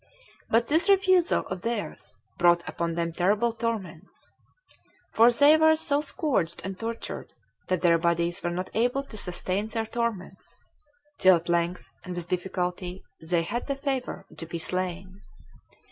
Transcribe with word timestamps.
But 0.49 0.65
this 0.65 0.89
refusal 0.89 1.43
of 1.45 1.61
theirs 1.61 2.17
brought 2.39 2.67
upon 2.67 2.95
them 2.95 3.13
terrible 3.13 3.53
torments; 3.53 4.27
for 5.13 5.31
they 5.31 5.57
were 5.57 5.75
so 5.75 6.01
scourged 6.01 6.59
and 6.65 6.79
tortured, 6.79 7.33
that 7.67 7.81
their 7.81 7.99
bodies 7.99 8.41
were 8.41 8.49
not 8.49 8.71
able 8.73 9.03
to 9.03 9.15
sustain 9.15 9.67
their 9.67 9.85
torments, 9.85 10.55
till 11.19 11.35
at 11.35 11.49
length, 11.49 11.93
and 12.03 12.15
with 12.15 12.27
difficulty, 12.27 13.03
they 13.29 13.43
had 13.43 13.67
the 13.67 13.75
favor 13.75 14.25
to 14.35 14.45
be 14.47 14.57
slain. 14.57 15.21